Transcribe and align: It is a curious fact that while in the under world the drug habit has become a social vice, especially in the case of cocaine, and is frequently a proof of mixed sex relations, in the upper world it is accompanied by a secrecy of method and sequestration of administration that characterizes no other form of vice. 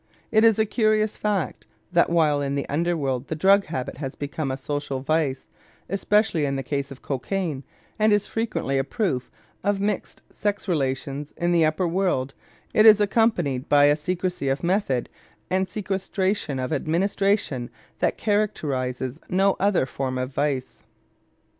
It 0.31 0.43
is 0.43 0.57
a 0.57 0.65
curious 0.65 1.15
fact 1.15 1.67
that 1.91 2.09
while 2.09 2.41
in 2.41 2.55
the 2.55 2.67
under 2.67 2.97
world 2.97 3.27
the 3.27 3.35
drug 3.35 3.65
habit 3.65 3.97
has 3.97 4.15
become 4.15 4.49
a 4.49 4.57
social 4.57 4.99
vice, 5.01 5.45
especially 5.89 6.43
in 6.43 6.55
the 6.55 6.63
case 6.63 6.89
of 6.89 7.03
cocaine, 7.03 7.63
and 7.99 8.11
is 8.11 8.25
frequently 8.25 8.79
a 8.79 8.83
proof 8.83 9.29
of 9.63 9.79
mixed 9.79 10.23
sex 10.31 10.67
relations, 10.67 11.35
in 11.37 11.51
the 11.51 11.63
upper 11.65 11.87
world 11.87 12.33
it 12.73 12.87
is 12.87 12.99
accompanied 12.99 13.69
by 13.69 13.83
a 13.85 13.95
secrecy 13.95 14.49
of 14.49 14.63
method 14.63 15.07
and 15.51 15.69
sequestration 15.69 16.57
of 16.57 16.73
administration 16.73 17.69
that 17.99 18.17
characterizes 18.17 19.19
no 19.29 19.55
other 19.59 19.85
form 19.85 20.17
of 20.17 20.33
vice. 20.33 20.81